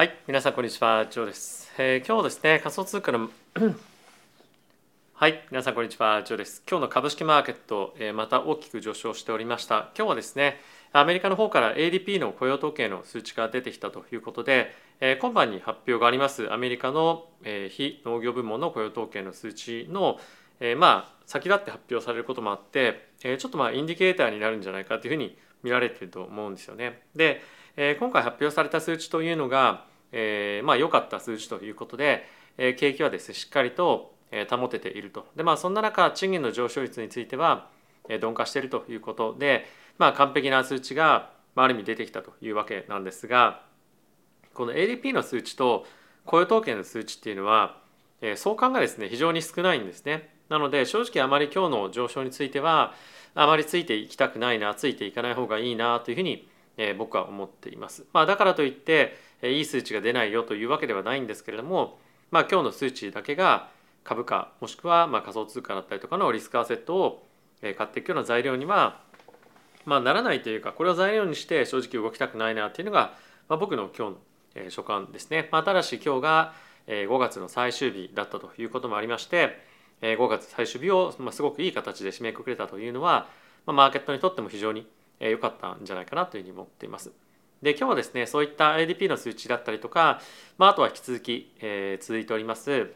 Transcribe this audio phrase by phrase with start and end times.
[0.00, 1.70] はい、皆さんこんにちは、ジョーです。
[1.76, 3.28] えー今日ですね、仮想通貨の
[5.12, 6.62] はい、皆さんこんにちは、ジョーです。
[6.66, 9.90] 今日の株式マーケット、えーまた大きく上昇しておりました。
[9.94, 10.58] 今日はですね、
[10.94, 20.18] アメリカの方から ADP の雇用統計の数値が出てきたということで、えー今晩に発表がありますアメリカの、え非農業部門の雇用統計の数値の、
[20.60, 27.02] えまあ先立って発表されることもあって、えちょっとまあインディケーターになるんじゃないかというふうに見られていると思うんですよね。
[27.14, 27.42] で、
[27.76, 32.26] え今回発表された数値というのが、えーまあ良かった数値ということで、
[32.58, 34.14] えー景気はですねしっかりと
[34.48, 37.68] 保てているとでまあそんな中賃金の上昇率については
[38.08, 39.66] 鈍化しているということで
[39.98, 43.62] まあ完璧な数値がある意味出てきたというわけなんですが
[44.54, 45.86] この ADP の数値と
[46.24, 47.78] 雇用統計の数値っていうのは
[48.36, 52.94] 相関がですね非常に少ないんですねなので正直あまり今日の上昇については
[53.34, 56.48] あまりついていきたくないなついていかない方がいいなというふうに
[56.98, 58.06] 僕は思っています。
[58.12, 61.98] まあ、だからといっていい数値が出ないよというわけではないんですけれども、
[62.30, 63.68] まあ、今日の数値だけが
[64.04, 67.26] 株価もしくはま仮想通貨だったりとかのリスクアセットを
[67.60, 69.00] 買っていくような材料には、
[69.84, 73.14] まあ、ならないというかこれを材料にして正直動きたくないなっていうのが、
[73.48, 74.08] まあ、僕の今
[74.54, 75.48] 日の所感ですね。
[75.52, 76.54] まあ、ただし今日が
[76.86, 79.58] 5月の最終日だったということもありまして
[80.00, 83.28] 5月最終日をますごくいい形で締めくくれたというのは、
[83.66, 84.86] ま、マーケットにとっても非常に
[85.20, 87.12] え良かったんじゃないかなというふうに思っています。
[87.62, 90.20] で今日はですねそういった ADP の数値だったりとか、
[90.56, 92.90] まあ、あとは引き続き、えー続いております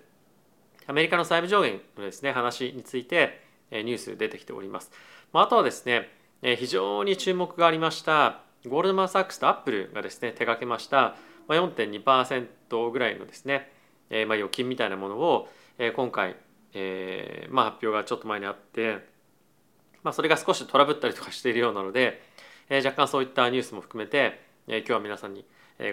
[0.86, 3.40] アメリカの債務上限のですね話について、
[3.70, 4.90] えーニュース出てきております。
[5.32, 6.08] まあ、あとはですね、
[6.42, 11.16] えー非常に注目がありましたゴールドマン・サックスとアップルがですね手掛けました、
[11.48, 13.70] まあ、4.2%ぐらいのですね、
[14.10, 16.36] えーまあ預金みたいなものを、えー今回、
[16.72, 18.98] えーまあ、発表がちょっと前にあって、
[20.02, 22.22] まあ、それが少しトラブったりとかしているようなので、
[22.68, 25.44] えー若干そういったニュースも含めて、え今日は皆さんに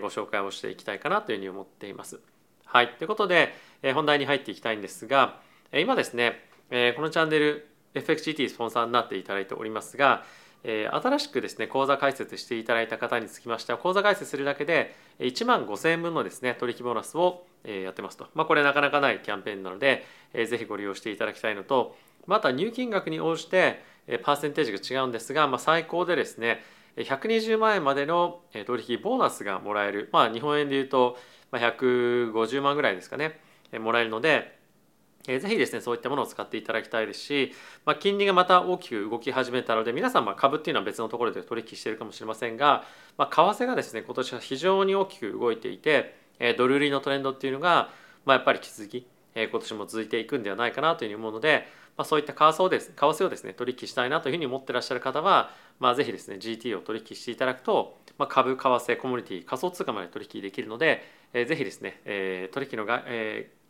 [0.01, 2.19] ご紹介をしていきたいかなというふうに思っています。
[2.65, 5.39] はい、ということで、え本題に入っていきたいんですが、
[5.71, 10.23] え今ですね、えこのチャンネル FXGT スポンサーになっていただいておりますが、
[10.63, 21.97] え新しくですね口座開設していただいた方につきましては口座開設するだけで1万5000円分のですね取引ボーナスをやってますと、まあ、これなかなかないキャンペーンなので、えーぜひご利用していただきたいのと
[22.27, 23.83] また入金額に応じて
[24.23, 26.63] パーセンテージが違うんですが、まあ、最高でですね
[26.97, 31.17] 120万円までの取引ボーナスがもらえる、まあ、日本円でいうと
[31.51, 33.39] 150万ぐらいですかね。
[33.79, 34.59] もらえるので
[35.23, 37.53] ぜひですねそういったものを使っていただきたいですし、
[37.85, 42.83] まあ、金利がまた大きく動き始めたので皆さんま株っていうのは別のところで取引しているかもしれませんが、
[43.17, 46.15] まあ、為替がですね今年は非常に大きく動いていて、
[46.57, 47.91] ドル売りのトレンドっていうのが、
[48.25, 61.03] まあ、やっぱり引き続き、今年も続いていくんではないかなというふうに思うので、まあ、そういった為替をです為替をですね取引したいなというふうに思ってらっしゃる方は、まあ、ぜひですね GT を取引していただくと、まあ、株為替コモディティ仮想通貨まで取引できるので、
[61.33, 63.61] えーぜひですね、えー取引のが、えー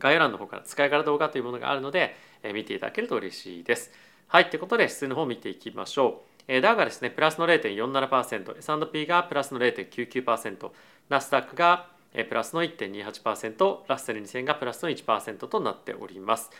[0.00, 2.14] 概要欄の方から使い方動画というものがあるので、
[2.44, 3.90] えー見ていただけると嬉しいです。
[4.28, 6.42] はい、ということで指数の方を見ていきましょう。
[6.46, 10.70] えーダウがですね、プラスの0.47%、S&P がプラスの0.99%、
[11.08, 16.50] ナスダックがプラスの1.28%、ラッセル2000がプラスの1%となっております。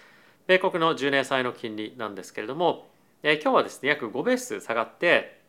[0.48, 2.88] 米国の10年債の金利なんですけれども、
[3.22, 5.42] えー今日はですね、約5ベース下がって、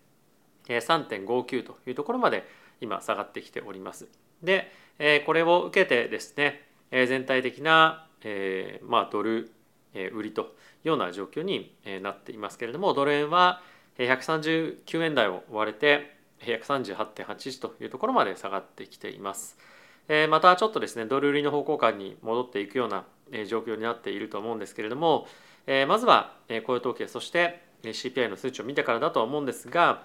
[0.68, 2.46] えー3.59というところまで
[2.82, 4.10] 今下がってきております。
[4.44, 9.50] で、えーこれを受けてですね、えー全体的な、えーまあ、ドル、
[9.94, 10.46] えー売りとい
[10.84, 13.62] うような状況になっていますけれどもドル円は
[13.98, 19.58] 139円台を割れて138.81というところまで下がってきています。
[20.10, 23.06] えまたちょっとですねドル売りの方向感に戻っていくような
[23.48, 25.28] 状況になっていると思うんですけれども、
[25.68, 26.34] えまずは
[26.66, 30.04] 雇用統計そして CPI の数値を見てからだとは思うんですが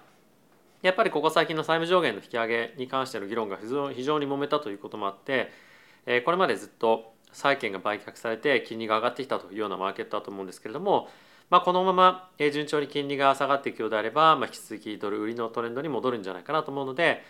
[0.83, 5.51] やっぱりここ最近の債務上限の引き上げに関しての議論が非常に揉めたということもあって
[6.25, 11.09] これまでずっと債券が売却されて金利が上がってきたというようなマーケットだと思うんですけれども、
[11.51, 17.23] まあ、このまま順調に金利が下がっていくようであれば、まあ、引き続きドル売りのトレンドに戻るんじゃないかなと思うので、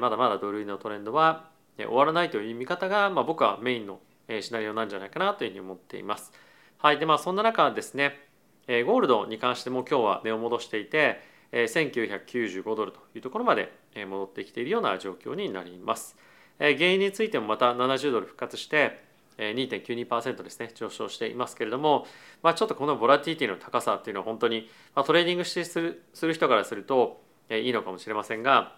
[0.00, 1.48] まだまだドル売りのトレンドは
[1.86, 6.32] 終わらないという見方が、まあ、僕はメインのえシナリオなんじゃないかなというふうに思っています。
[6.78, 8.20] はい、でまあそんな中ですね、
[8.66, 11.20] えゴールドに関しても今日は値を戻していて、
[11.50, 16.16] え1995ドルというところまでえ戻ってきているような状況になります。
[16.58, 19.00] え原油についてもまた70ドル復活して
[19.38, 22.06] え2.92%ですね上昇していますけれども、
[22.42, 28.76] まあ、ちょっとこのボラティリティの高さっていうのは本当に、まあ、トレーディングしてするする人からするとえいいのかもしれませんが、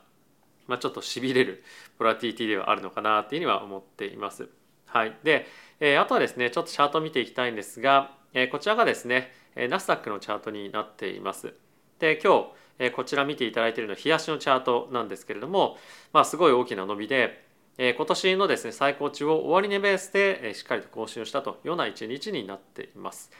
[0.70, 1.64] まあ、ちょっとしびれる
[1.98, 4.48] ボラティティではあるのかなっていうには思っています。
[4.86, 5.46] はい、で、
[5.80, 11.54] えーあとはですねちょっとチャートを見ていきたいんですが、えーこちらがですねえナスダックのチャートになっています。
[11.98, 12.46] で今日
[12.78, 15.76] えーこちら見ていただいているのは日足のチャートなんですけれども、
[16.12, 17.44] まあ、すごい大きな伸びで
[17.78, 23.30] え今年のですね最高値を終値ベースでえしっかりと更新をしたというような一日になっています。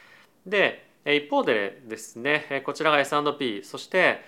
[0.47, 4.21] でえ一方でですねこちらが S&P そして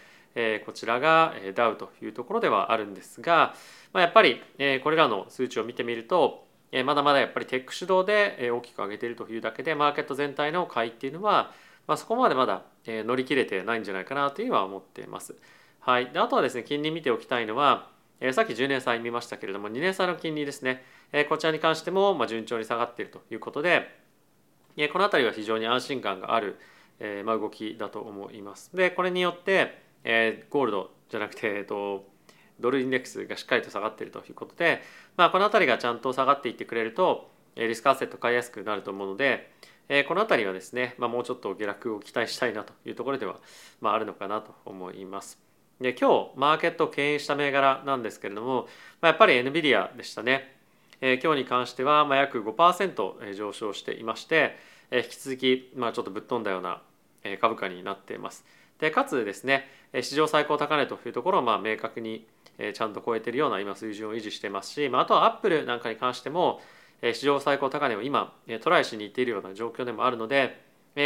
[0.64, 3.55] こちらがダウというところではあるんですが
[3.93, 4.40] まあやっぱり
[4.82, 6.46] これらの数値を見てみると
[6.84, 11.52] まだまだやっぱりテック主導で大きく上げているというだけでマーケット全体の買いっていうのは
[11.87, 15.34] まあ、そこまでまだ乗り切れてないんじゃないかなというのは思っています。
[15.81, 17.90] はい、であとはですね金利見ておきたいのは
[18.20, 23.88] えさっき10年債見ましたけれども2年債の金利ですね、えこちらに関してもま順調に下がっているということで、
[24.76, 26.56] えこの辺りは非常に安心感がある、
[27.00, 28.75] えま動きだと思います。
[28.76, 32.07] でこれによって、えゴールドじゃなくて、えっと、
[32.61, 34.83] ドルインデックスがしっかりと下がっているということで、
[35.17, 39.53] まあ、この辺りがちゃんと下がっていってくれるとリスクアセット買いやすくなると思うので、
[39.89, 43.37] えこの辺りはですね、まあ、もうちょっと下落を期待したいなというところでは、
[43.83, 45.39] まあ、あるのかなと思います。
[45.81, 48.69] で今日マーケットを牽引した銘柄なんですけれども、
[49.01, 50.57] まあ、やっぱり NVIDIA でしたね。
[51.01, 54.57] え今日に関しては、まあ、約5%上昇していまして、
[54.91, 56.81] え引き続き、まあ、ちょっとぶっ飛んだような
[57.41, 58.47] 株価になっています。
[58.79, 59.69] でかつですね
[60.00, 62.27] 史上最高高値というところをまあ明確に
[62.75, 66.61] ちゃんと超えているような今水準を維持していますし、まあ、あとはアップルなんかに関しても
[67.03, 70.62] 史上最高高値を今トライしにいっているような状況でもあるので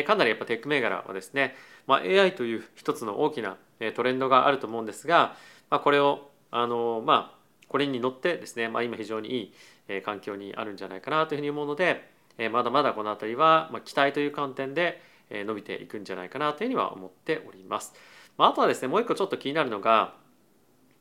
[0.07, 1.55] かなりやっぱテック銘柄はですね、
[1.87, 3.57] まあ、AI という一つの大きな
[3.95, 5.37] トレンドがあると思うんですが、
[5.71, 7.37] まあ、これをあのまあ
[7.69, 9.53] これに乗ってですね、まあ、今非常にい
[9.97, 12.09] い環境にあるんじゃないかなというふうに思うので
[12.51, 15.01] まだまだこの辺りは期待という観点で
[15.31, 17.95] 伸びていくんじゃないかなというふうには思っております。
[18.39, 20.15] まああとはですねもう一個ちょっと気になるのが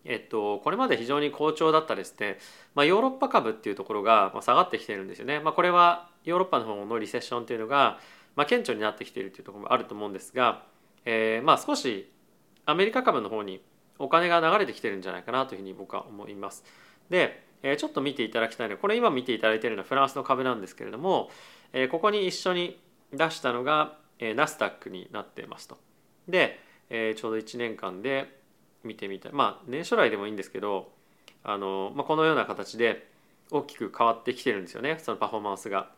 [0.05, 2.37] えっと、これまで非常に好調だったですね、
[2.75, 5.39] まあ、ヨーロッパ株っていうところが下がってきてるんですよね。
[5.39, 7.99] まあ、これはヨーロッパの方のリセッションっていうのが、
[8.35, 10.63] まあ、顕著になってきているというところもあると思うんですが、
[11.05, 12.11] えー、まあ少し
[12.65, 13.63] アメリカ株の方に
[13.97, 16.63] お金が流れてきてるんじゃないかなというふうに僕は思います。
[17.09, 21.31] で、えー、ちょっと見ていただきたいのはこれ今見ていただいているのはフランスの株なんですけれども、
[21.73, 22.79] えー、ここに一緒に
[23.11, 25.79] 出したのが、えー、ナスダックになっていますと。
[26.27, 26.59] で、
[26.89, 28.39] えー、ちょうど1年間で
[28.83, 29.31] 見てみたい。
[29.31, 30.91] まあ年初来でもいいんですけど
[31.43, 33.07] あの、まあ、このような形で
[33.51, 34.97] 大きく変わってきてるんですよね。
[35.01, 35.89] そのパフォーマンスが。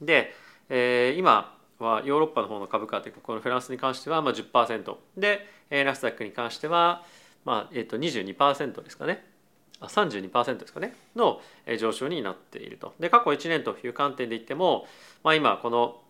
[0.00, 0.34] で、
[0.68, 7.04] えー、今はヨーロッパの方の株価というかこのフランスに関してはまあ10%でナスダックに関しては
[7.44, 9.24] まあえー、と22%ですかね。
[9.80, 10.94] あ32%ですかね。
[11.14, 11.40] の
[11.78, 12.94] 上昇になっていると。
[12.98, 14.86] で過去1年という観点で言っても、
[15.22, 16.00] まあ、今この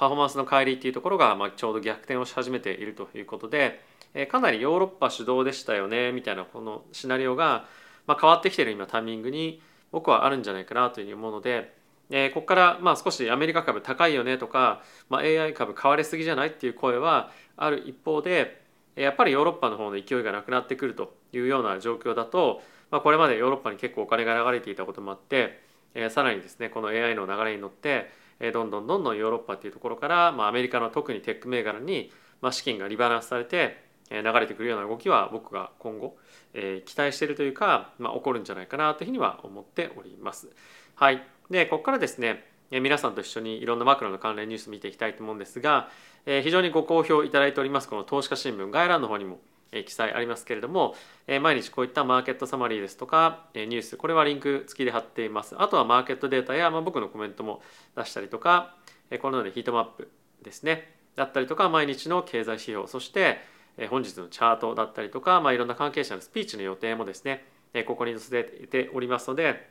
[0.00, 3.82] パフォーマンスの乖離っていうところがまあちょうど逆転をし始めているということで、
[4.14, 7.66] えかなりヨーロッパ主導でしたよねみたいなこのシナリオが、
[8.06, 9.60] ま変わってきてる今タイミングに
[9.92, 11.74] 僕はあるんじゃないかなというふうに思うので、
[12.08, 18.62] えここからまあ少しアメリカ株高いよねとか、まあ、AI 株買われすぎじゃないっていう声はある一方で
[18.96, 25.60] やっぱりヨーロッパの方の勢いがなくなってくるというような状況だと、まあ、これまでヨーロッパに結構お金が流れていたこともあって、
[25.94, 28.18] えさらにですねこの AI の流れに乗って
[28.52, 32.10] どんどんどんどんヨーロッパっていうところから、まあ、アメリカの特にテック銘柄に、
[32.40, 36.16] まあ、資金がリバランスされて流れてくるような動きは僕が今後、
[36.54, 40.48] えー、期待しているというか、まあ、起こるんじゃないかなというふうには思っております。
[40.96, 45.88] はい、でここからですね皆さんと一緒にいろんなマクロの関連ニュース見ていきたいと思うんですが、
[46.24, 50.94] えー、非常にご好評いただいておりますこの投資家新聞概要欄の方にも記載ありますけれども
[51.40, 55.54] 毎日こういったマーケットサマリーですとかニュースこれはリンク付きで貼っています。
[55.58, 57.62] あとはマーケットデータや、まあ、僕のコメントも
[57.96, 58.74] 出したりとか
[59.20, 60.10] このようにヒートマップ
[60.42, 60.94] ですね。
[61.16, 63.40] だったりとか毎日の経済指標そして
[63.88, 67.44] 本日のチャートだったりとか、まあ、いろんな関係者のスピーチの予定もですね
[67.86, 69.70] ここに載せておりますので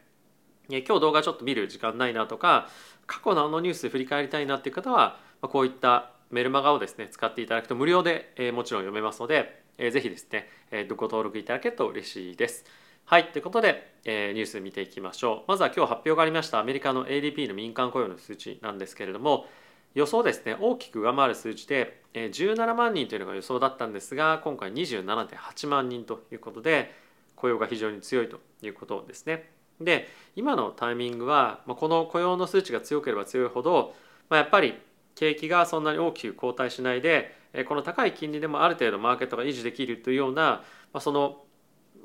[0.70, 2.70] 今日動画ちょっと見る時間ないなとか
[3.08, 12.66] 過去のあのニュース振り返りたいなっていう方はこういったメルマガをですね使っていただくと無料でもちろん読めますのでえぜひですねえご登録いただけると嬉しいです。
[13.06, 13.32] はい。
[13.32, 15.50] ということで、えニュース見ていきましょう。
[15.50, 19.48] まずは今日発表がありましたアメリカの ADP の民間雇用の数値なんですけれども、
[19.96, 26.94] 予想ですね大きく上回る数値で17万人というのが予想だったんですが今回27.8万人ということで
[27.36, 29.50] 雇用が非常に強いということですね。
[29.82, 33.96] で今のタイミングはまあこの雇用の数値が強ければ強いほど
[34.30, 34.78] まあやっぱり
[35.16, 37.36] 景気がそんなに大きく後退しないで
[37.68, 40.63] この高い金利でもある程度マーケットが維持できるというような
[40.94, 41.44] まあその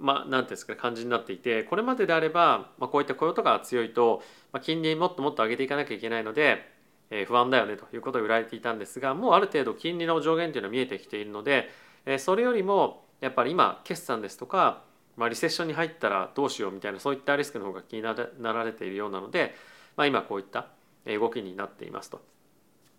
[0.00, 4.22] まあ、なんていうんですかね感じになっていてこれまでであれば、まあ、こういった雇用とかが強いと、
[4.52, 6.68] まあ、金利もっともっと上げていかなきゃいけないので
[7.10, 11.70] え不安だよねということを言われていたんですがもうある程度金利の上限というのは見えてきているので
[12.06, 14.82] えそれよりもやっぱり今決算ですとか、
[15.16, 18.14] まあ、リセッションに入ったらどうしようみたいなそういったリスクの方が気にな
[18.52, 19.54] られているようなので、
[19.96, 20.66] まあ、今こういった
[21.06, 22.20] 動きになっていますと。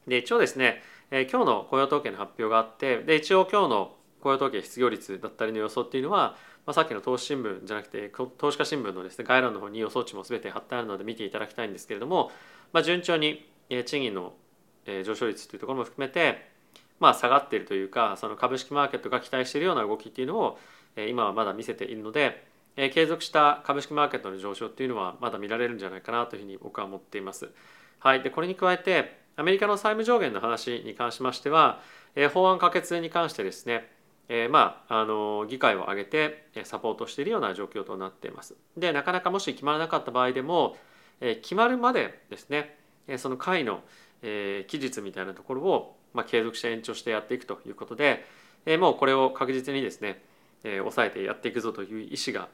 [0.08, 6.36] で一応ですねえ今日の雇用統計の発表があってで一応今日の雇用統計失業率だったりの予想っていうのは
[6.66, 12.32] まあ、さっきの投資新聞じゃなくて投資家新聞のですね概要欄の方に予想値も全て貼ってあるので見ていただきたいんですけれども、
[12.74, 14.34] まあ、順調に賃金の
[15.04, 16.50] 上昇率というところも含めて、
[17.00, 20.60] まあ、下がっているというかその株式マーケットが期待しているような動きっていうのを
[21.08, 27.50] 今はまだ見せているので継続した株式マーケットの上昇っていうのはまだ見られるんじゃないかなというふうに僕は思っています。
[28.00, 31.82] はい、でこれに加えてアメリカの債務上限の話に関しましては
[32.34, 33.90] 法案可決に関してですね
[34.28, 38.56] えー、まああの議会を挙げてサポートしているような状況となっています。
[38.78, 40.78] でなかなかもし決まらなかった場合でも、
[41.22, 42.78] えー、決まるまでですね
[43.18, 43.82] その会の、
[44.24, 48.26] えー、期日みたいなところを、まあ、継続して延長してやっていくということで、
[48.66, 50.24] えー、もうこれを確実にですね、
[50.64, 52.50] えー、抑えてやっていくぞという意思が、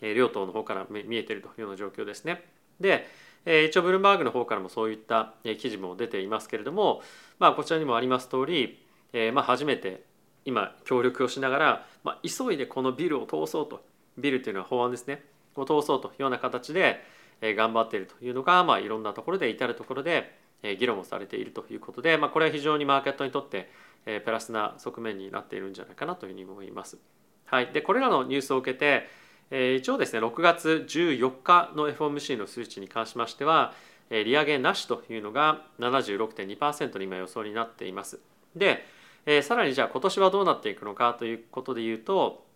[0.00, 2.42] えー、両党の方から見えているというような状況ですね。
[2.80, 3.06] で、
[3.44, 7.02] え、一応ブルームバーグの方からもそういった、記事も出ていますけれども、
[7.38, 8.82] まあ、こちらにもあります通り、
[9.12, 10.04] えまあ、初めて
[10.44, 13.82] 今協力をしながら、まあ、急いでこのビルを通そうと
[14.18, 15.22] ビルというのは法案ですね
[15.56, 17.02] を通そうというような形で
[17.40, 20.38] 頑張っているというのが、まあ、いろんなところで至るところで
[20.78, 23.70] 議論をされているということで、まあ、これは非常にマーケットにとって
[24.04, 26.98] プラスな側面になっているんじゃないかなというふうに思います。
[27.46, 29.08] はい、でこれらのニュースを受けて
[29.50, 33.74] 一応ですね6月14日の FOMC の数値に関しましては
[34.10, 38.20] 利上げなしというのが76.2%の今予想になっています。
[38.54, 38.84] で
[39.26, 42.46] えー、さらにじゃあ今年はどうなっていくのかということで言うと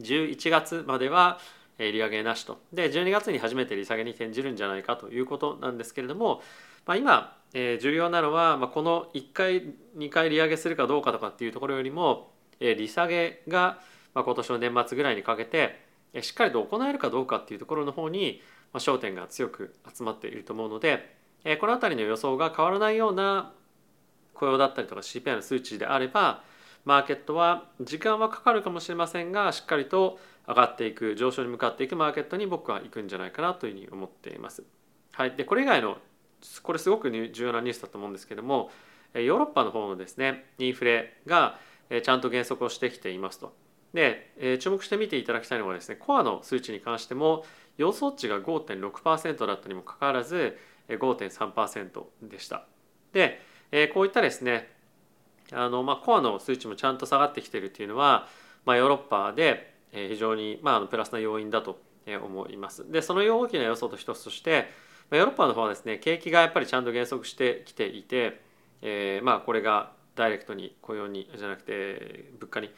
[0.00, 1.38] 11月までは
[1.78, 6.42] 利上げなしとで12月に初めて利下げに転じるんじゃないかということなんですけれども、
[6.86, 12.30] まあ、今、えー、重要なのは、まあ、この1回2回利上げするかどうかとかっていうところよりも、
[12.60, 13.80] えー、利下げが、
[14.14, 15.85] まあ、今年の年末ぐらいにかけて、
[16.20, 18.42] しっかりと行えるかどうかっていうところの方に、
[18.74, 21.16] 焦点が強く集まっていると思うので、
[21.60, 23.52] この辺りの予想が変わらないような
[24.36, 26.42] 雇用だったりとか CPI の数値であれば
[26.84, 34.62] マーケットは時間はかかるかもしれませんがしっかりと上がっていく上昇に向かっていくマーケットに僕は行くんじゃないかなというふうに思っています。
[35.12, 35.98] はい、でこれ以外の
[36.62, 38.70] これすごく重要なニュースだと思うんですけども
[39.14, 41.58] ヨーロッパの方のですねインフレが
[42.02, 43.52] ちゃんと減速をしてきていますと。
[43.96, 47.44] で注目して見ていただきたいのはですねコアの数値に関しても
[47.78, 50.56] 予想値が5.6%だったにもかかわらず
[50.88, 52.66] 5.3%でした。
[53.12, 53.40] で
[53.72, 54.70] えこういったですね
[55.52, 58.28] あの、まあ、コアの数値もちゃんと下がってきているというのは、
[58.64, 62.90] まあ、ヨーロッパで非常に、まあ、プラスな要因だと思います。
[62.90, 64.68] でその大きな要素と一つとして
[65.10, 68.40] ヨーロッパの方はですね景気がやっぱりちゃんと減速してきていて、
[68.82, 72.70] えー、まあこれがダイレクトに雇用にじゃなくて物価に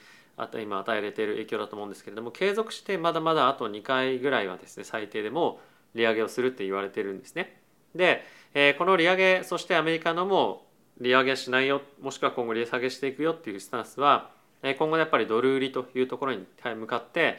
[0.61, 5.61] 今与えられている影響だと思うんですけれども継続してまだまだあと2回ぐらいはですね最低でも
[5.95, 7.61] 利上げをするって言われてるんですね。
[7.95, 8.23] で、
[8.55, 10.67] えー、この利上げそしてアメリカのも
[11.01, 14.31] 利上げしないよもしくは今後利下げしていくよっていうスタンスは
[14.63, 17.39] 今後やっぱりドル売りというところに向かって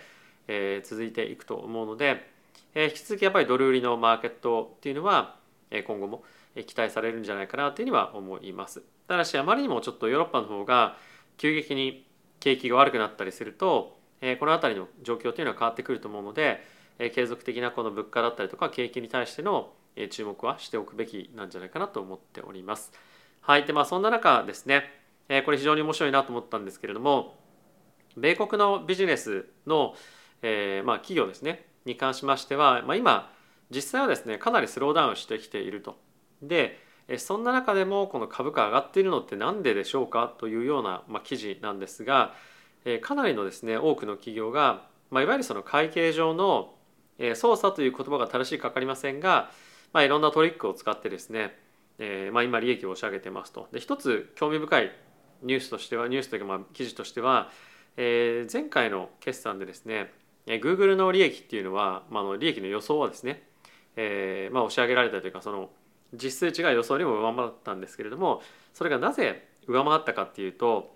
[0.83, 2.29] 続いていくと思うので
[2.75, 5.35] 引き続きやっぱりドル売りのマーケットっていうのは
[5.85, 6.23] 今後も
[6.65, 8.81] 期待されるんじゃないかなというには思います。
[9.07, 10.97] ただしあまりにもちょっとヨーロッパの方が
[11.37, 12.05] 急激に
[12.39, 16.63] 景気が悪くなったりするとこの辺りの状況というのは変わってくると思うので
[17.13, 19.71] 継続的なこの物価だったりとか景気に対しての
[20.09, 22.91] 注目はしておくべきなんじゃないかなと思っております。
[23.41, 24.83] はいでまあそんな中ですね、
[25.29, 27.37] えこれ非常に面白いなと思ったんですけれども
[28.17, 29.95] 米国のビジネスの、
[30.41, 33.31] えー、まあ企業ですねに関しましては、まあ、今
[33.71, 35.97] 実際はですねかなりスローダウンしてきていると。
[36.41, 36.79] で
[37.17, 42.33] そんな中でもこの株価上がっているのって何ででしょうかというような、まあ、記事なんですが
[43.01, 46.73] かなりのですね多くの企業が、まあ、いわゆるその会計上の
[47.35, 49.49] 操作という言葉が正しいか分かりませんが、
[49.91, 51.57] まあ、いろんなトリックを使ってですね
[51.99, 53.67] えーまあ、今利益を押し上げてますと。
[53.71, 54.91] で一つ興味深い
[55.43, 57.49] ニュースとしてはニュースというかまあ記事としては、
[57.97, 60.11] えー、前回の決算でですね
[60.47, 63.43] Google の利益っていうのは、まあ、の利益の予想はですね、
[63.97, 65.69] えーまあ、押し上げられたというかその
[66.13, 68.41] 実数値が予想よりも上回ったんですけれども
[68.73, 70.95] それがなぜ上回ったかっていうと、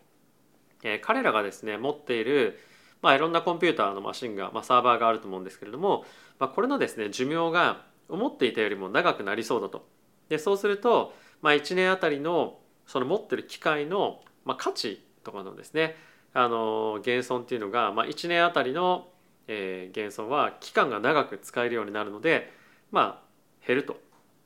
[0.83, 2.59] えー、彼らがですね持っている
[3.03, 6.05] まあ、いろんなコンピューターのマシンが、まあ、サーバーがあると思うんですけれども、
[6.39, 9.85] まあ、これのですね寿命が思っていたよりも長くなりそうだと。
[10.29, 15.97] でそうすると、まあ、1年あたりのその持ってる機械の、まあ、価値とかのですね
[16.33, 19.09] あの減損っていうのが、まあ、1年あたりの、
[19.49, 22.53] えー、減損は期間が長く使えるようになるので、
[22.89, 23.97] まあ、減ると、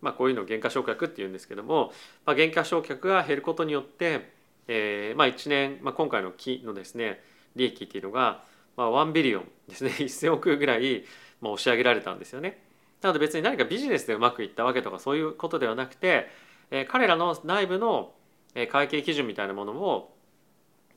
[0.01, 1.91] まあ、こういうのを減価償却っていうんですけども、
[2.25, 4.29] まあ、減価償却が減ることによって、
[4.67, 7.21] えーまあ、1年、まあ、今回の期のですね
[7.55, 8.43] 利益っていうのが、
[8.75, 11.03] まあ、1ビリオンですね 1000億ぐらい、
[11.41, 12.63] まあ、押し上げられたんですよね。
[13.01, 16.29] なので別に何かビジネスでうまくいったわけとかそういうことではなくて、
[16.71, 18.13] えー、彼らの内部の
[18.69, 20.15] 会計基準みたいなものを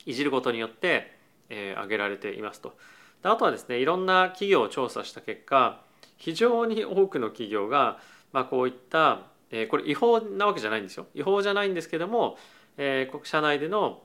[0.07, 1.13] いじることによって、
[1.51, 2.75] えー、上げられていますと。
[3.23, 5.83] であとはですねいろんな企業を調査した結果
[6.21, 7.99] 非常に多くの企業が、
[8.33, 11.07] まあ、こういった、えー、これ違法なわけじゃないんですよ。
[11.15, 12.37] 違法じゃないんですけども、
[12.77, 14.03] えー、社内での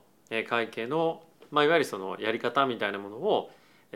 [0.48, 3.50] 会計の、まあ、いわゆるそのやり方みたいなものを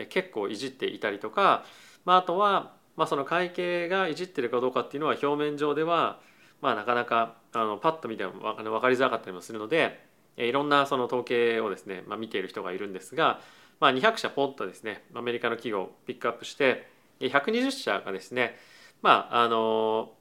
[0.09, 1.65] 結構いじっていたりとか、
[2.05, 6.19] まあ、あとは、まあ、その会計がいじってるかどうかっていうのは表面上では、
[6.61, 10.05] まあ、なかなかあのパッと見ても分かりづらかったりもするので
[10.37, 13.41] いろんなその統計をですね、まあ、見ている人がいるんですが、
[13.79, 16.87] まあ、200社ポンとですねアメリカの企業をピックアップして
[17.19, 18.57] 120社がですね
[19.01, 20.13] まああの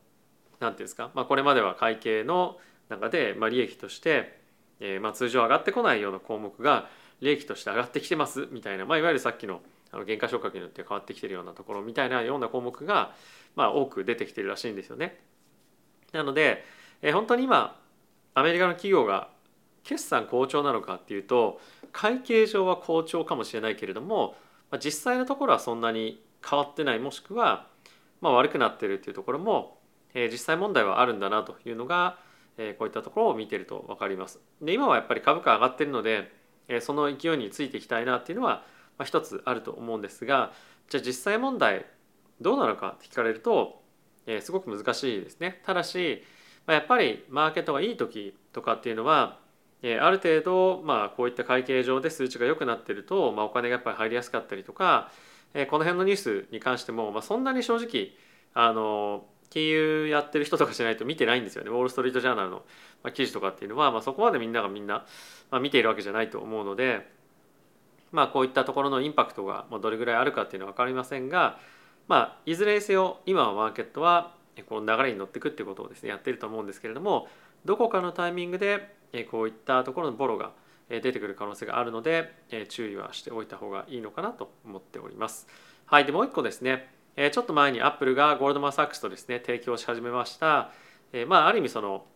[0.60, 4.38] 何ていうんですか、まあ、これまでは会計の中で、まあ、利益として、
[4.78, 6.88] えー、まあ通常上がってこないような項目が
[7.20, 9.60] 利益として上がってきてますみたいな、まあ、いわゆるさっきの
[9.92, 13.12] あの原価償却によって変わってきてるようなところみたいなような項目が、
[13.56, 15.18] まあ、多く出てきてるらしいんですよね。
[16.12, 16.64] なので、
[17.02, 17.76] えー、本当に今
[18.34, 19.30] アメリカの企業が
[19.82, 21.60] 決算好調なのかっていうと
[21.92, 24.36] 会計上は好調かもしれないけれども、
[24.70, 27.66] まあ、実際のところはそんなに変わってないもしくは、
[28.20, 29.79] まあ、悪くなってるっていうところも、
[30.14, 32.18] えー、実際問題はあるんだなというのが、
[32.58, 34.40] えー、こういったところを見てると分かります。
[34.60, 36.30] で今はやっぱり株価上がってるので、
[36.68, 38.64] えー、その勢いについていきたいなっていうのは、
[38.98, 40.52] まあ、一つあると思うんですが
[40.88, 41.86] じゃあ実際問題
[42.40, 43.82] どうなのかって聞かれると、
[44.26, 45.60] えー、すごく難しいですね。
[45.64, 46.22] ただし、
[46.66, 49.38] まあ、やっぱりマーケットがいい時とかっていうのは
[49.82, 55.10] えある程度、まあ、こういった会計上で数値が良くなってると、まあ、お金がやっぱり入りやすかったりとか
[55.54, 58.12] えこの辺のニュースに関しても、まあ、そんなに正直
[58.54, 61.70] あの金融やってる人とかじゃないと見てないんですよね。
[61.70, 62.62] ウォール・ストリート・ジャーナルの
[63.12, 65.04] 記事とかっていうのは、まあ、そこまでみんながみんな
[65.50, 67.10] ま見ているわけじゃないと思うので、
[68.12, 71.58] まあ、こういったところのインパクトがどれぐらいあるかっていうのは分かりませんが、
[72.08, 74.34] まあ、いずれにせよ今はマーケットは
[74.68, 77.28] この流れに乗っていくっていうことをですねやってると思うんですけれども
[77.64, 78.94] どこかのタイミングで
[79.30, 80.52] こういったところのボロが
[80.88, 82.34] 出てくる可能性があるので
[82.68, 85.46] 注意はしておいた方がいいのかなと思っております。
[85.86, 86.99] はい、でもう一個ですね。
[87.22, 90.70] えちょっと前にアップルがゴールドマン・サックスとですね提供し始めました
[91.12, 92.06] えまあある意味その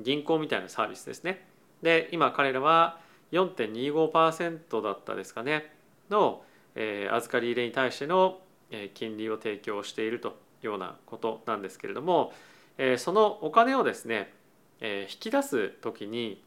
[0.00, 1.46] 銀行みたいなサービスですね。
[1.80, 2.98] で今彼らは
[3.30, 5.72] 4.25%だったですかね
[6.10, 6.42] の
[6.74, 8.40] え預かり入れに対しての
[8.94, 10.32] 金利を提供しているとい
[10.64, 12.32] うようなことなんですけれども
[12.78, 14.32] えそのお金をですね
[14.80, 16.42] え引き出す時に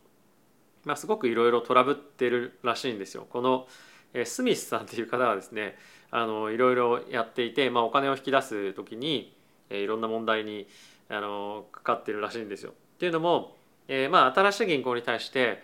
[0.84, 3.28] まあ、すごくいろいろトラブってるらしいんですよ。
[3.30, 3.68] この
[4.14, 5.78] えスミスさんっていう方はですね
[6.12, 9.34] あのいろいろやっていて、まあ、お金を引き出す時に
[9.70, 10.68] いろんな問題に
[11.10, 12.72] あのかかってるらしいんですよ。
[12.72, 13.56] っていうのも、
[13.88, 15.64] えー、まあ新しい銀行に対して、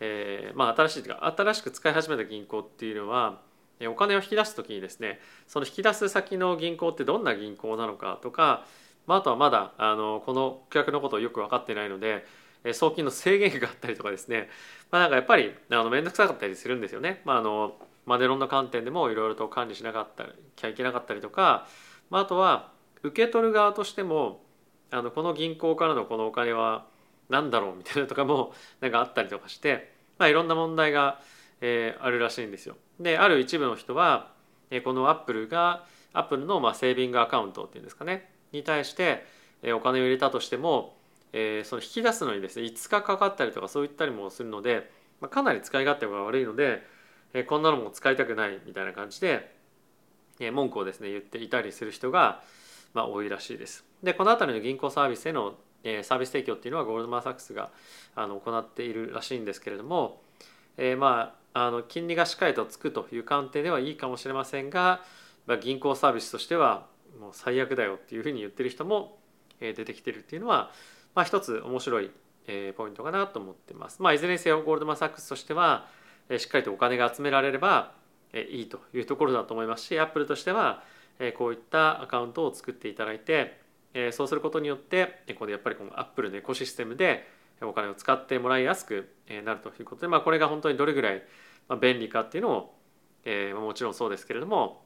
[0.00, 3.40] えー、まあ新しい新しく使い始めた銀行っていうのは
[3.88, 8.64] お金を引き出す時にですねその引き出す先の銀行ってどんな銀行なのかとか、
[9.06, 12.24] まあ、あとはまだあのこの顧客のことをよく分かってないので
[12.72, 14.48] 送金の制限があったりとかですね、
[14.90, 17.20] まあ、なんかやっぱりあの面倒くさかったりするんですよね。
[17.24, 17.74] まあ、あの
[18.06, 21.66] マネロンの観点でもいろいろと管理しなかったきゃいけなかったりとか、
[22.10, 24.42] まあ、あとは受け取る側としても
[24.90, 26.86] あのこの銀行からのこのお金は
[27.28, 31.20] 何だろうみたいなとかも なんかあったりとかして、まあ、いろんな問題が、
[31.60, 32.76] えー、あるらしいんですよ。
[33.00, 34.32] である一部の人は、
[34.70, 39.26] えー、このアップルがアップルのまあセービングアカウントっていうんですかねに対して、
[39.62, 40.96] えー、お金を入れたとしても
[41.36, 44.88] えー、その引き出すのにですね5日かかったりとかそういったりもするので、
[45.20, 46.86] まあ、かなり使い勝手が悪いので、
[47.34, 49.54] え、こんなのも使いたくないみたいな感じで、
[50.40, 52.42] え、文句をですね言っていたりする人が、
[52.94, 53.84] まあ、多いらしいです。
[54.02, 57.70] でこの辺りの銀行サービスへの、え、サービス提供っていうのはゴールドマン・サックスが
[58.14, 60.22] あの行っているらしいんですけれども、
[60.76, 65.02] えー、まああの金利がしっかりとつくという観点ではいいかもしれませんが、
[65.46, 66.86] まあ、銀行サービスとしては
[67.20, 69.18] もう最悪だよっていうふうに言ってる人も
[69.60, 70.72] 出てきてるっていうのは
[71.14, 72.10] まあ、一つ面白い
[72.76, 74.02] ポイントかなと思ってます。
[74.02, 75.86] まあ、いずれにせよゴールドマン・サックスとしては
[76.38, 77.92] しっかりとお金が集められれば
[78.32, 80.82] いいというところだと思いますしアップルとしては
[81.38, 83.60] こういったアカウントを作っていただいて
[84.12, 87.28] そうすることによってこれやっぱりこのアップルのエコシステムで
[87.62, 89.08] お金を使ってもらいやすく
[89.44, 91.22] なるということで、まあ、これが本当にどれぐらい
[91.80, 92.74] 便利かっていうのを、
[93.24, 94.84] えもちろんそうですけれども、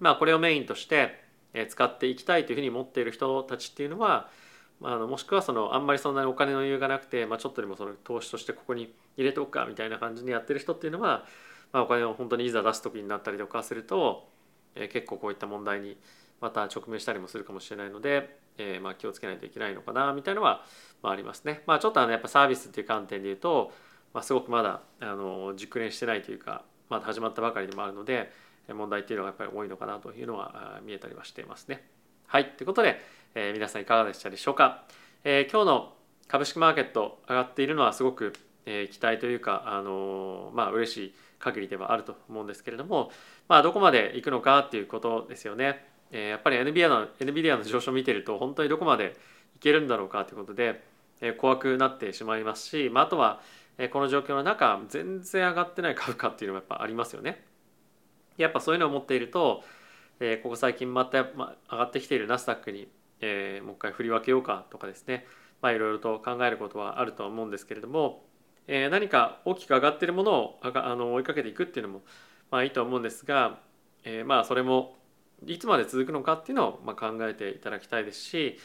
[0.00, 1.22] まあ、これをメインとして
[1.68, 4.30] 使っていきたいというふうに思っている人たちっていうのは
[4.82, 11.24] あのもしくはそのあんまりそんなにお金の余裕がなくて、まあ、ちょっとでもその投資としてここに入れておくかみたいな感じでやってる人っていうのは、
[11.72, 14.28] まあ、お金を本当にいざ出す時になったりとかすると、
[14.74, 15.96] えー、結構こういった問題に
[16.40, 20.64] また直面したりもするかもしれないので、えー、まあ気をつけないといけないのかなみたいなのは、
[21.02, 21.62] まあ、ありますね。
[21.66, 23.72] まあ、ちょっとあのやっぱサービスっていう観点で言うと、
[24.12, 28.32] まあ、すごくまだあの熟練してないというかまだ始まったばかりでもあるので
[28.68, 31.86] 問題っていうのがやっぱり多いのかなというのは見えたりはしていますね。
[32.26, 32.98] はいということで、
[33.34, 34.84] えー、皆さんいかがでしたでしょうか？
[35.24, 35.94] えー、今日の
[36.28, 38.34] 株式マーケット上がっているのはすごく、
[38.66, 43.10] えー、期待というか、あのー、まあ嬉しい限りではあると思うんですけれども、
[43.48, 45.84] まあ、どこまでいくのかっていうことですよね。
[46.10, 49.16] えー、やっぱり NVIDIA の NVIDIA の上昇を見てると本当にどこまで
[49.56, 50.84] いけるんだろうかということで、
[51.20, 53.40] えー、怖くなってしまいますし、まあ、あとは、
[53.78, 57.44] えー、この状況の中全然上がってない株価っていうのもやっぱありますよね。
[58.36, 59.64] やっぱそういうのを持っていると、
[60.20, 62.88] えー、ここ最近また、まあ、上がってきているナスダックに、
[63.22, 65.26] えー、もう一回振り分けようかとかですね、
[65.62, 68.24] まあ、いろいろと考えることはあるとは思うんですけれども、
[68.66, 72.02] えー、何か大きく上がってるものをあの追いかけていくっていうのも
[72.50, 73.58] まあいいと思うんですが、
[74.04, 74.96] えー、まあそれも
[75.46, 78.58] いつまで続くのかっていうのをまあ考えていただきたいですし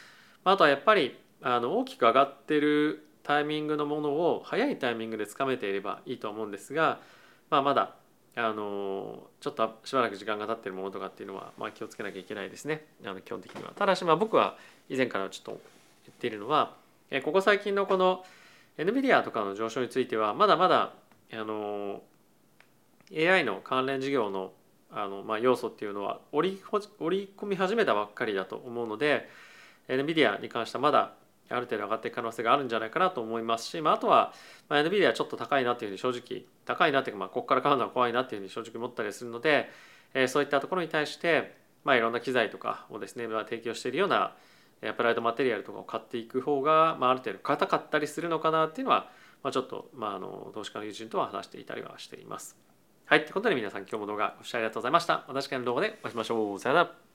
[0.44, 7.00] まあとはやっぱりあの大きく上がってるタイミングのものを早いタイミングでつかめていればいいと思うんですが、
[7.50, 7.96] まあ、まだ
[8.40, 13.72] あのちょっとしばらく時間が経っているものとかっていうのは、まあ、気をつけなきゃいけないですねあの基本的には。
[13.76, 14.58] ただしまあ僕は
[14.90, 15.52] 以前からちょっと
[16.06, 16.76] 言っているのは
[17.10, 18.24] えここ最近のこの
[18.78, 20.94] NVIDIA とかの上昇についてはまだまだ
[21.34, 22.04] あの
[23.12, 24.52] AI の関連事業の
[24.92, 26.62] あの、まあ、要素っていうのは織り
[27.00, 29.28] 織り込み始めたばっかりだと思うので
[29.88, 31.14] NVIDIA に関してはまだ
[31.50, 34.34] ある程度上がっていく可能性があるんじゃないかなと思いますし、まあ、あとは、
[34.70, 39.70] まあ、NVIDIA ちょっと高いなっていうふうに正直高いなっていうか、まあ、ここから買うのは怖いなっていうふうに正直思ったりするので、
[40.14, 44.34] えー、そういったところに対して、まあ、いろんな機材とかをですね、まあ、提供しているような
[44.82, 49.10] プライドマテリアルとかを買っていく方が、まあ、ある程度硬かったりするのかなっていうのは、
[49.44, 52.58] まあ、ちょっと、まあ、あの投資家の友人とは話していたりはしています。
[53.06, 55.24] はい、ということで皆さん今日も動画ご視聴ありがとうございました。
[55.28, 56.60] また次回の動画でお会いしましょう。
[56.60, 57.07] さよなら。